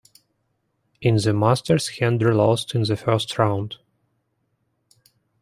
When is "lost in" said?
2.33-2.81